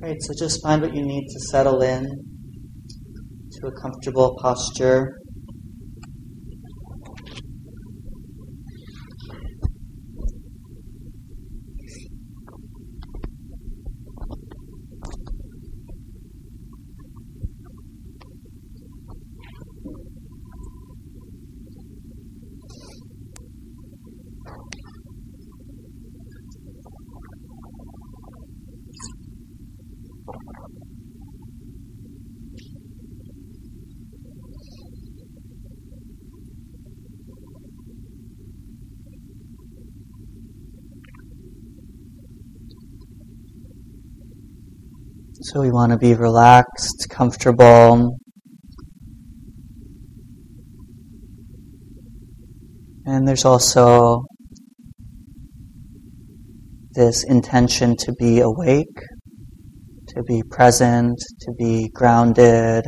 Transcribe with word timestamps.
Great, 0.00 0.16
so 0.20 0.32
just 0.38 0.62
find 0.62 0.80
what 0.80 0.94
you 0.94 1.04
need 1.04 1.26
to 1.26 1.40
settle 1.50 1.82
in 1.82 2.04
to 2.04 3.66
a 3.66 3.72
comfortable 3.82 4.36
posture. 4.40 5.18
So 45.50 45.62
we 45.62 45.70
want 45.70 45.92
to 45.92 45.96
be 45.96 46.12
relaxed, 46.12 47.06
comfortable. 47.08 48.18
And 53.06 53.26
there's 53.26 53.46
also 53.46 54.24
this 56.92 57.24
intention 57.24 57.96
to 58.00 58.12
be 58.18 58.40
awake, 58.40 59.00
to 60.08 60.22
be 60.24 60.42
present, 60.50 61.16
to 61.40 61.52
be 61.58 61.88
grounded, 61.94 62.84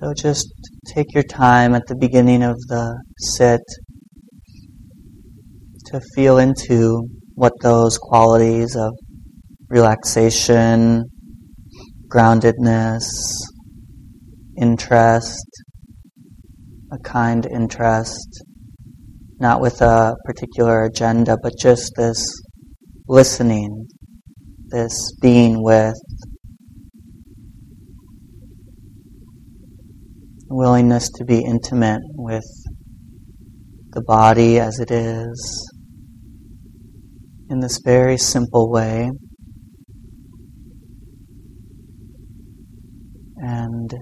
So 0.00 0.14
just 0.14 0.46
take 0.94 1.12
your 1.12 1.24
time 1.24 1.74
at 1.74 1.82
the 1.86 1.94
beginning 1.94 2.42
of 2.42 2.56
the 2.68 2.98
sit 3.18 3.60
to 5.88 6.00
feel 6.14 6.38
into 6.38 7.02
what 7.34 7.52
those 7.60 7.98
qualities 7.98 8.76
of 8.76 8.94
relaxation, 9.68 11.04
groundedness, 12.08 13.02
interest, 14.56 15.44
a 16.90 16.98
kind 17.04 17.44
interest, 17.44 18.42
not 19.38 19.60
with 19.60 19.82
a 19.82 20.14
particular 20.24 20.84
agenda, 20.84 21.36
but 21.42 21.52
just 21.60 21.92
this 21.98 22.26
listening, 23.06 23.86
this 24.70 25.12
being 25.20 25.62
with 25.62 25.94
willingness 30.50 31.08
to 31.14 31.24
be 31.24 31.44
intimate 31.44 32.02
with 32.16 32.44
the 33.92 34.02
body 34.02 34.58
as 34.58 34.80
it 34.80 34.90
is 34.90 35.70
in 37.48 37.60
this 37.60 37.78
very 37.84 38.18
simple 38.18 38.70
way. 38.70 39.10
And 43.36 43.94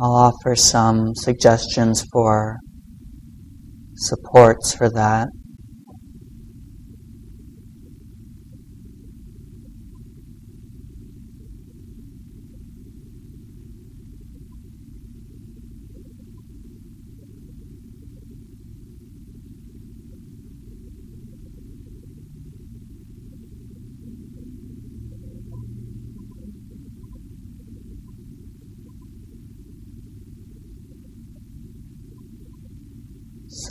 I'll 0.00 0.14
offer 0.14 0.56
some 0.56 1.14
suggestions 1.14 2.04
for 2.12 2.56
supports 3.96 4.74
for 4.74 4.90
that. 4.90 5.28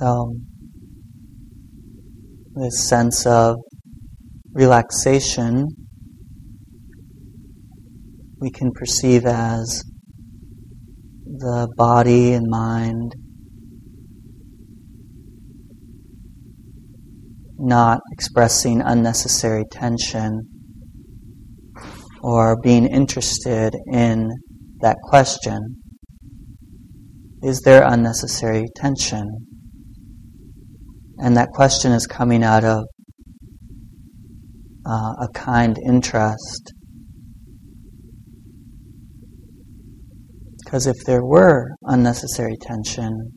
Um, 0.03 0.45
so, 2.55 2.61
this 2.61 2.89
sense 2.89 3.25
of 3.25 3.55
relaxation 4.53 5.65
we 8.41 8.51
can 8.51 8.71
perceive 8.73 9.25
as 9.25 9.81
the 11.25 11.69
body 11.77 12.33
and 12.33 12.45
mind 12.49 13.13
not 17.57 18.01
expressing 18.11 18.81
unnecessary 18.81 19.63
tension 19.71 20.41
or 22.21 22.57
being 22.61 22.87
interested 22.87 23.73
in 23.93 24.29
that 24.81 24.97
question. 25.03 25.77
Is 27.41 27.61
there 27.61 27.83
unnecessary 27.85 28.65
tension? 28.75 29.52
And 31.23 31.37
that 31.37 31.51
question 31.53 31.93
is 31.93 32.05
coming 32.05 32.43
out 32.43 32.65
of 32.65 32.83
uh, 34.85 35.13
a 35.21 35.27
kind 35.33 35.77
interest. 35.87 36.73
Because 40.65 40.85
if 40.85 40.97
there 41.05 41.23
were 41.23 41.69
unnecessary 41.83 42.57
tension, 42.59 43.31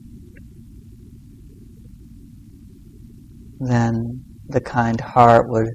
then 3.60 4.24
the 4.48 4.60
kind 4.60 5.00
heart 5.00 5.44
would 5.48 5.68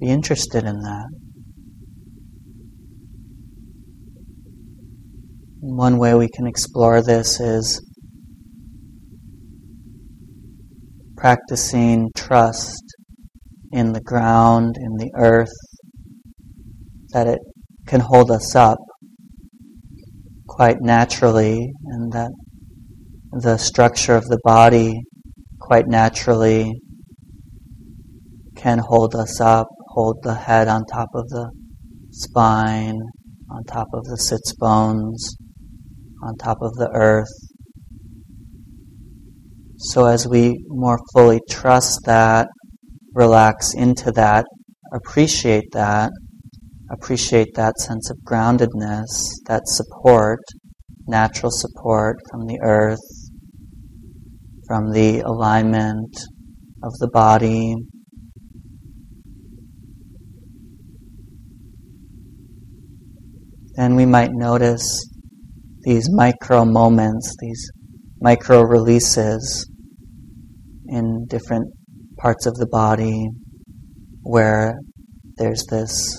be 0.00 0.08
interested 0.08 0.64
in 0.64 0.80
that. 0.80 1.08
One 5.60 5.98
way 5.98 6.14
we 6.14 6.30
can 6.30 6.46
explore 6.46 7.02
this 7.02 7.38
is 7.38 7.78
practicing 11.22 12.10
trust 12.16 12.82
in 13.70 13.92
the 13.92 14.00
ground, 14.00 14.74
in 14.76 14.96
the 14.96 15.08
earth, 15.14 15.54
that 17.12 17.28
it 17.28 17.38
can 17.86 18.00
hold 18.00 18.28
us 18.28 18.56
up 18.56 18.78
quite 20.48 20.78
naturally, 20.80 21.70
and 21.84 22.12
that 22.12 22.32
the 23.30 23.56
structure 23.56 24.16
of 24.16 24.24
the 24.24 24.40
body 24.42 24.92
quite 25.60 25.86
naturally 25.86 26.72
can 28.56 28.80
hold 28.80 29.14
us 29.14 29.40
up, 29.40 29.68
hold 29.90 30.16
the 30.24 30.34
head 30.34 30.66
on 30.66 30.82
top 30.86 31.08
of 31.14 31.28
the 31.28 31.48
spine, 32.10 32.98
on 33.48 33.62
top 33.62 33.86
of 33.94 34.02
the 34.06 34.16
sits 34.16 34.56
bones, 34.56 35.36
on 36.24 36.34
top 36.34 36.58
of 36.60 36.72
the 36.74 36.90
earth. 36.92 37.51
So 39.84 40.06
as 40.06 40.28
we 40.28 40.64
more 40.68 41.00
fully 41.12 41.40
trust 41.50 42.02
that, 42.04 42.46
relax 43.14 43.74
into 43.74 44.12
that, 44.12 44.44
appreciate 44.94 45.64
that, 45.72 46.12
appreciate 46.88 47.48
that 47.56 47.76
sense 47.78 48.08
of 48.08 48.16
groundedness, 48.24 49.08
that 49.48 49.62
support, 49.66 50.38
natural 51.08 51.50
support 51.50 52.18
from 52.30 52.46
the 52.46 52.60
earth, 52.62 53.00
from 54.68 54.92
the 54.92 55.18
alignment 55.18 56.16
of 56.84 56.92
the 57.00 57.10
body. 57.12 57.74
Then 63.74 63.96
we 63.96 64.06
might 64.06 64.30
notice 64.32 65.08
these 65.82 66.08
micro 66.08 66.64
moments, 66.64 67.34
these 67.40 67.68
micro 68.20 68.62
releases 68.62 69.66
in 70.88 71.26
different 71.28 71.66
parts 72.18 72.46
of 72.46 72.54
the 72.54 72.66
body 72.66 73.28
where 74.22 74.74
there's 75.36 75.64
this 75.70 76.18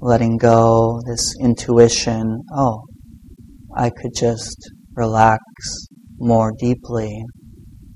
letting 0.00 0.36
go, 0.36 1.00
this 1.06 1.34
intuition, 1.40 2.40
oh, 2.54 2.82
I 3.76 3.90
could 3.90 4.12
just 4.16 4.56
relax 4.94 5.42
more 6.18 6.52
deeply, 6.58 7.10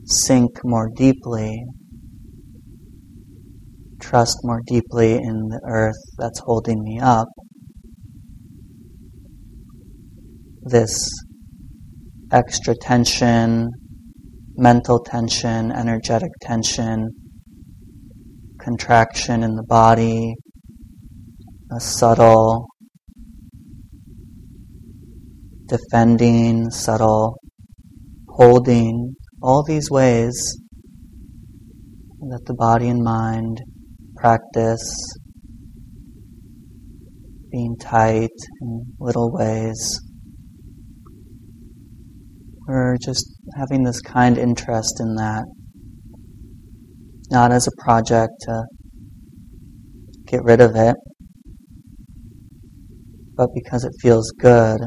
sink 0.07 0.51
more 0.65 0.89
deeply 0.97 1.63
trust 4.01 4.39
more 4.43 4.61
deeply 4.67 5.15
in 5.15 5.49
the 5.49 5.61
earth 5.67 6.01
that's 6.19 6.41
holding 6.41 6.83
me 6.83 6.99
up, 7.01 7.29
this 10.63 11.11
extra 12.33 12.75
tension, 12.81 13.69
mental 14.59 14.99
tension, 14.99 15.71
energetic 15.71 16.33
tension, 16.43 17.09
contraction 18.61 19.45
in 19.45 19.55
the 19.55 19.63
body, 19.63 20.35
a 21.71 21.81
subtle 21.81 22.67
defending, 25.69 26.71
subtle 26.71 27.39
holding, 28.27 29.15
all 29.41 29.63
these 29.63 29.89
ways 29.91 30.35
that 32.21 32.41
the 32.47 32.55
body 32.55 32.89
and 32.89 33.05
mind 33.05 33.61
practice 34.17 35.15
being 37.53 37.77
tight 37.77 38.31
in 38.61 38.93
little 38.99 39.31
ways. 39.33 40.01
We're 42.69 42.99
just 43.03 43.25
having 43.57 43.83
this 43.83 44.03
kind 44.03 44.37
interest 44.37 45.01
in 45.01 45.15
that, 45.15 45.45
not 47.31 47.51
as 47.51 47.67
a 47.67 47.71
project 47.83 48.33
to 48.43 48.65
get 50.27 50.43
rid 50.45 50.61
of 50.61 50.77
it, 50.77 50.95
but 53.35 53.49
because 53.55 53.85
it 53.85 53.93
feels 54.03 54.31
good 54.39 54.81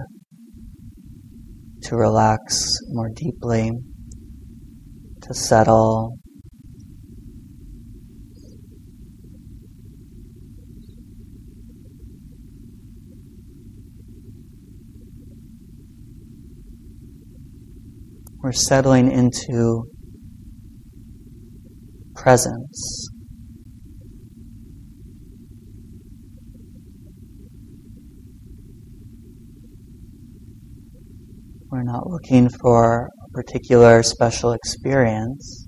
to 1.81 1.95
relax 1.95 2.67
more 2.89 3.09
deeply, 3.15 3.71
to 5.23 5.33
settle. 5.33 6.20
We're 18.43 18.53
settling 18.53 19.11
into 19.11 19.83
presence. 22.15 23.07
We're 31.69 31.83
not 31.83 32.07
looking 32.07 32.49
for 32.61 33.09
a 33.23 33.29
particular 33.31 34.01
special 34.01 34.53
experience. 34.53 35.67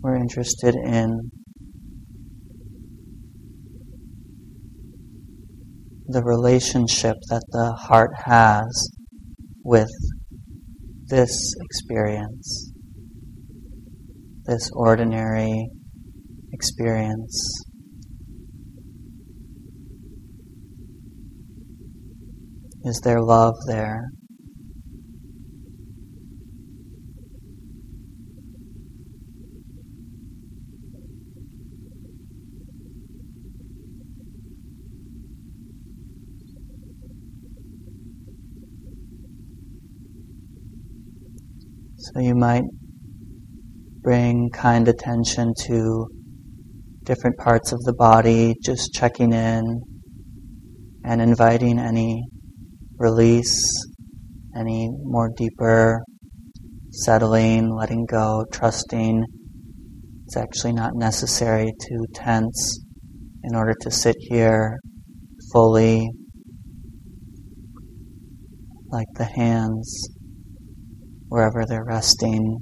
We're 0.00 0.14
interested 0.14 0.76
in 0.76 1.30
the 6.06 6.22
relationship 6.22 7.16
that 7.30 7.42
the 7.50 7.72
heart 7.72 8.12
has 8.26 8.88
with 9.66 9.90
this 11.08 11.52
experience, 11.60 12.72
this 14.44 14.70
ordinary 14.72 15.66
experience. 16.52 17.64
Is 22.84 23.00
there 23.02 23.20
love 23.20 23.54
there? 23.66 24.04
So 42.16 42.22
you 42.22 42.34
might 42.34 42.62
bring 44.00 44.48
kind 44.50 44.88
attention 44.88 45.52
to 45.66 46.06
different 47.02 47.36
parts 47.36 47.72
of 47.72 47.80
the 47.80 47.92
body, 47.92 48.54
just 48.64 48.94
checking 48.94 49.34
in 49.34 49.82
and 51.04 51.20
inviting 51.20 51.78
any 51.78 52.22
release, 52.98 53.70
any 54.56 54.88
more 55.02 55.28
deeper 55.36 56.02
settling, 56.90 57.70
letting 57.70 58.06
go, 58.06 58.46
trusting. 58.50 59.22
It's 60.24 60.38
actually 60.38 60.72
not 60.72 60.92
necessary 60.94 61.70
to 61.78 62.06
tense 62.14 62.78
in 63.44 63.54
order 63.54 63.74
to 63.82 63.90
sit 63.90 64.16
here 64.20 64.78
fully, 65.52 66.08
like 68.90 69.08
the 69.16 69.26
hands, 69.26 70.15
wherever 71.28 71.64
they're 71.66 71.84
resting. 71.84 72.58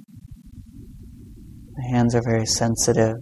The 1.77 1.89
hands 1.91 2.15
are 2.15 2.23
very 2.25 2.47
sensitive. 2.47 3.17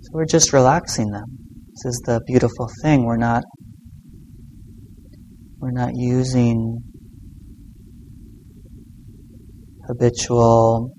So 0.00 0.10
we're 0.12 0.26
just 0.26 0.52
relaxing 0.52 1.10
them. 1.10 1.26
This 1.68 1.94
is 1.94 2.02
the 2.06 2.20
beautiful 2.26 2.68
thing. 2.82 3.04
We're 3.04 3.16
not 3.16 3.42
we're 5.58 5.70
not 5.70 5.90
using 5.94 6.78
habitual 9.86 10.90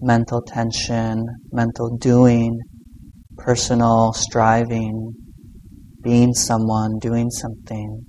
mental 0.00 0.42
tension, 0.42 1.24
mental 1.52 1.96
doing, 1.96 2.58
personal 3.38 4.12
striving, 4.12 5.12
being 6.02 6.32
someone, 6.34 6.98
doing 7.00 7.30
something. 7.30 8.04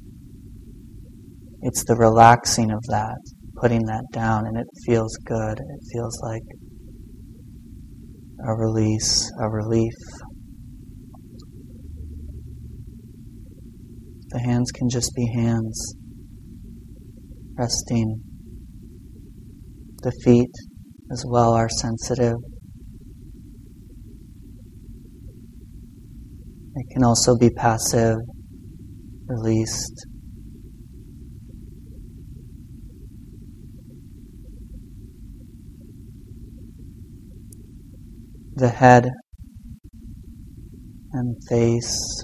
It's 1.68 1.84
the 1.84 1.98
relaxing 1.98 2.72
of 2.72 2.82
that, 2.88 3.18
putting 3.58 3.88
that 3.88 4.06
down, 4.14 4.46
and 4.48 4.58
it 4.58 4.68
feels 4.86 5.14
good. 5.26 5.60
It 5.60 5.82
feels 5.92 6.18
like 6.22 6.44
a 8.48 8.56
release, 8.56 9.30
a 9.42 9.50
relief. 9.50 9.92
The 14.30 14.40
hands 14.40 14.72
can 14.72 14.88
just 14.88 15.12
be 15.14 15.28
hands, 15.36 15.94
resting. 17.58 18.22
The 20.04 20.14
feet 20.24 20.56
as 21.12 21.26
well 21.28 21.52
are 21.52 21.68
sensitive. 21.68 22.38
They 26.76 26.94
can 26.94 27.04
also 27.04 27.36
be 27.38 27.50
passive, 27.50 28.16
released. 29.28 30.08
The 38.58 38.70
head 38.70 39.08
and 41.14 41.36
face 41.48 42.24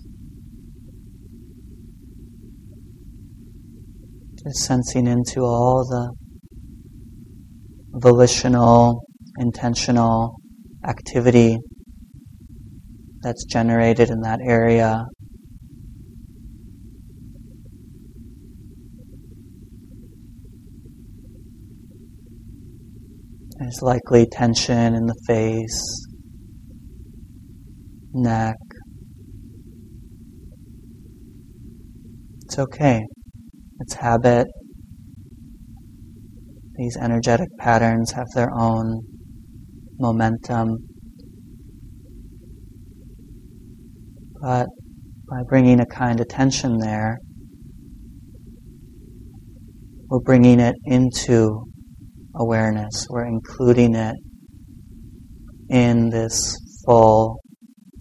Just 4.43 4.65
sensing 4.65 5.07
into 5.07 5.39
all 5.41 5.85
the 5.85 6.11
volitional, 7.93 9.01
intentional 9.37 10.35
activity 10.85 11.55
that's 13.21 13.45
generated 13.45 14.09
in 14.09 14.19
that 14.21 14.39
area. 14.45 15.05
There's 23.59 23.81
likely 23.81 24.27
tension 24.29 24.93
in 24.93 25.05
the 25.05 25.15
face, 25.25 26.05
neck. 28.13 28.55
It's 32.45 32.59
okay. 32.59 33.01
It's 33.79 33.95
habit. 33.95 34.47
These 36.75 36.97
energetic 36.97 37.49
patterns 37.59 38.11
have 38.11 38.27
their 38.35 38.49
own 38.53 39.01
momentum. 39.99 40.77
But 44.41 44.67
by 45.29 45.41
bringing 45.47 45.79
a 45.79 45.85
kind 45.85 46.19
attention 46.19 46.77
there, 46.79 47.17
we're 50.07 50.19
bringing 50.19 50.59
it 50.59 50.75
into 50.85 51.63
awareness. 52.35 53.07
We're 53.09 53.25
including 53.25 53.95
it 53.95 54.15
in 55.69 56.09
this 56.09 56.57
full 56.85 57.42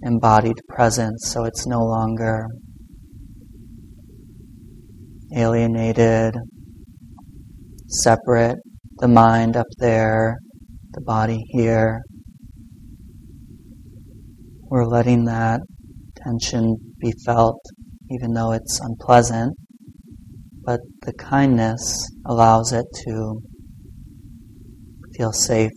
embodied 0.03 0.57
presence 0.69 1.31
so 1.33 1.45
it's 1.45 1.67
no 1.67 1.81
longer 1.81 2.47
alienated, 5.35 6.35
separate, 7.89 8.59
the 8.99 9.09
mind 9.09 9.57
up 9.57 9.67
there, 9.79 10.37
the 10.93 11.01
body 11.01 11.39
here. 11.49 12.01
We're 14.69 14.87
letting 14.87 15.25
that 15.25 15.61
tension 16.17 16.77
be 17.01 17.13
felt 17.25 17.61
even 18.11 18.33
though 18.35 18.53
it's 18.53 18.79
unpleasant, 18.81 19.55
but 20.65 20.81
the 21.03 21.13
kindness 21.15 22.07
allows 22.27 22.73
it 22.73 22.85
to 23.05 23.41
feel 25.17 25.33
safe. 25.33 25.73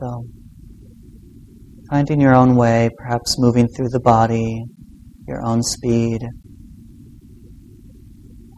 So, 0.00 0.24
finding 1.88 2.20
your 2.20 2.34
own 2.34 2.56
way, 2.56 2.90
perhaps 2.98 3.36
moving 3.38 3.68
through 3.68 3.90
the 3.90 4.00
body, 4.00 4.64
your 5.28 5.40
own 5.46 5.62
speed, 5.62 6.20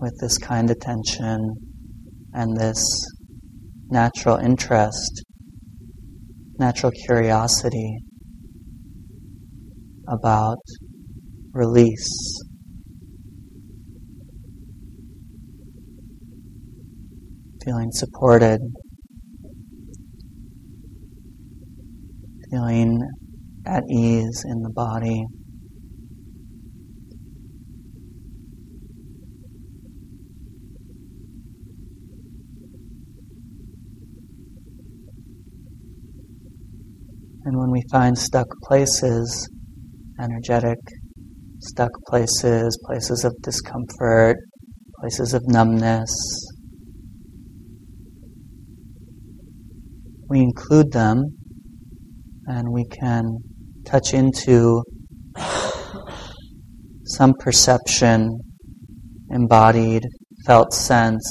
with 0.01 0.15
this 0.19 0.39
kind 0.39 0.71
attention 0.71 1.55
and 2.33 2.57
this 2.57 3.05
natural 3.91 4.39
interest, 4.39 5.25
natural 6.59 6.93
curiosity 7.05 7.99
about 10.09 10.59
release. 11.53 12.41
Feeling 17.63 17.91
supported, 17.91 18.61
feeling 22.57 23.01
at 23.67 23.83
ease 23.91 24.45
in 24.49 24.63
the 24.63 24.71
body. 24.71 25.25
And 37.45 37.59
when 37.59 37.71
we 37.71 37.83
find 37.91 38.17
stuck 38.19 38.47
places, 38.65 39.49
energetic 40.21 40.79
stuck 41.61 41.91
places, 42.09 42.79
places 42.87 43.25
of 43.25 43.33
discomfort, 43.43 44.37
places 45.01 45.33
of 45.35 45.43
numbness, 45.47 46.11
we 50.29 50.41
include 50.41 50.91
them 50.91 51.36
and 52.47 52.73
we 52.73 52.85
can 52.85 53.39
touch 53.85 54.15
into 54.15 54.83
some 57.05 57.33
perception, 57.41 58.39
embodied, 59.31 60.05
felt 60.47 60.73
sense 60.73 61.25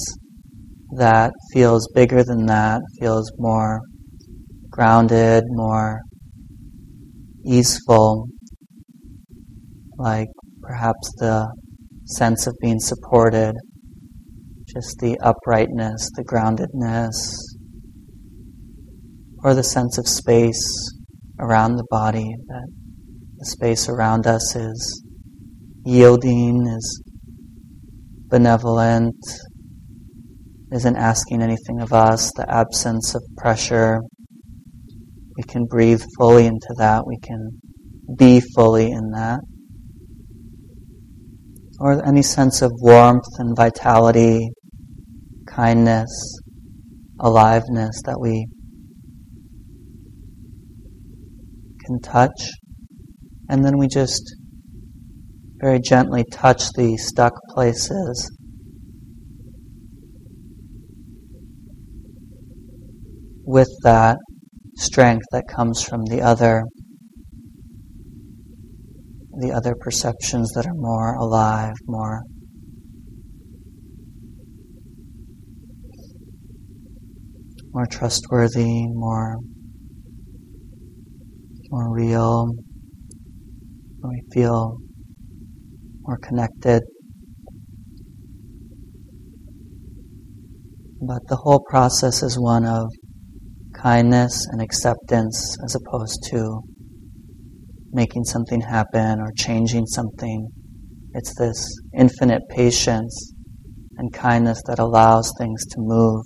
that 0.97 1.31
feels 1.53 1.87
bigger 1.93 2.23
than 2.23 2.45
that, 2.45 2.81
feels 2.99 3.31
more 3.37 3.79
grounded, 4.69 5.43
more 5.47 6.01
easeful, 7.45 8.27
like 9.97 10.27
perhaps 10.61 11.13
the 11.17 11.47
sense 12.05 12.45
of 12.45 12.53
being 12.61 12.79
supported, 12.79 13.53
just 14.67 14.97
the 14.99 15.17
uprightness, 15.23 16.09
the 16.15 16.23
groundedness, 16.23 17.15
or 19.43 19.53
the 19.53 19.63
sense 19.63 19.97
of 19.97 20.07
space 20.07 20.91
around 21.39 21.75
the 21.75 21.85
body, 21.89 22.33
that 22.47 22.67
the 23.37 23.45
space 23.45 23.89
around 23.89 24.27
us 24.27 24.55
is 24.55 25.03
yielding, 25.85 26.65
is 26.67 27.01
benevolent, 28.29 29.15
isn't 30.71 30.95
asking 30.95 31.41
anything 31.41 31.79
of 31.79 31.93
us, 31.93 32.31
the 32.35 32.45
absence 32.49 33.15
of 33.15 33.21
pressure, 33.37 33.99
we 35.37 35.43
can 35.43 35.65
breathe 35.65 36.01
fully 36.17 36.45
into 36.45 36.73
that. 36.77 37.05
We 37.05 37.17
can 37.19 37.59
be 38.17 38.41
fully 38.55 38.91
in 38.91 39.11
that. 39.11 39.41
Or 41.79 42.05
any 42.07 42.21
sense 42.21 42.61
of 42.61 42.71
warmth 42.75 43.27
and 43.37 43.55
vitality, 43.55 44.47
kindness, 45.45 46.39
aliveness 47.19 48.01
that 48.05 48.17
we 48.19 48.47
can 51.85 51.99
touch. 51.99 52.49
And 53.49 53.63
then 53.63 53.77
we 53.77 53.87
just 53.87 54.35
very 55.61 55.79
gently 55.79 56.23
touch 56.31 56.69
the 56.75 56.97
stuck 56.97 57.33
places. 57.53 58.31
With 63.47 63.69
that, 63.83 64.17
strength 64.77 65.25
that 65.31 65.43
comes 65.47 65.81
from 65.81 66.03
the 66.05 66.21
other 66.21 66.63
the 69.39 69.51
other 69.51 69.75
perceptions 69.81 70.49
that 70.55 70.65
are 70.65 70.73
more 70.75 71.15
alive, 71.15 71.73
more 71.87 72.21
more 77.73 77.85
trustworthy, 77.85 78.87
more 78.87 79.35
more 81.75 81.93
real, 81.93 82.53
where 83.99 84.13
we 84.13 84.21
feel 84.33 84.77
more 86.03 86.17
connected. 86.23 86.81
But 91.01 91.19
the 91.27 91.35
whole 91.35 91.61
process 91.69 92.23
is 92.23 92.39
one 92.39 92.65
of 92.65 92.87
kindness 93.73 94.47
and 94.51 94.61
acceptance 94.61 95.57
as 95.65 95.75
opposed 95.75 96.17
to 96.29 96.61
making 97.91 98.23
something 98.23 98.61
happen 98.61 99.19
or 99.19 99.31
changing 99.37 99.85
something. 99.87 100.47
It's 101.13 101.37
this 101.37 101.77
infinite 101.97 102.43
patience 102.49 103.33
and 103.97 104.13
kindness 104.13 104.61
that 104.67 104.79
allows 104.79 105.29
things 105.37 105.65
to 105.71 105.75
move. 105.79 106.23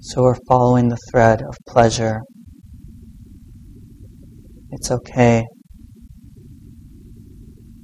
So 0.00 0.22
we're 0.22 0.36
following 0.48 0.88
the 0.88 0.98
thread 1.10 1.42
of 1.42 1.54
pleasure. 1.68 2.22
It's 4.78 4.90
okay 4.90 5.42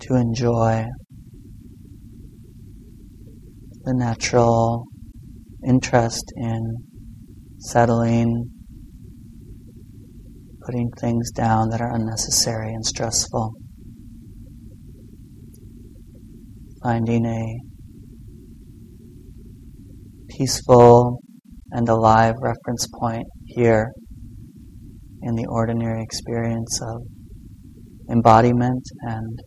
to 0.00 0.14
enjoy 0.14 0.84
the 3.84 3.94
natural 3.94 4.84
interest 5.66 6.22
in 6.36 6.60
settling, 7.60 8.44
putting 10.66 10.90
things 11.00 11.30
down 11.30 11.70
that 11.70 11.80
are 11.80 11.94
unnecessary 11.94 12.74
and 12.74 12.84
stressful. 12.84 13.54
Finding 16.82 17.24
a 17.24 17.56
peaceful 20.28 21.20
and 21.70 21.88
alive 21.88 22.34
reference 22.42 22.86
point 23.00 23.26
here 23.46 23.90
in 25.22 25.34
the 25.34 25.46
ordinary 25.48 26.02
experience 26.02 26.80
of 26.82 27.02
embodiment 28.10 28.84
and 29.02 29.38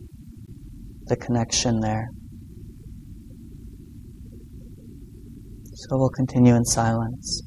the 1.06 1.16
connection 1.16 1.80
there. 1.80 2.08
So 5.74 5.88
we'll 5.92 6.10
continue 6.10 6.54
in 6.54 6.64
silence. 6.64 7.45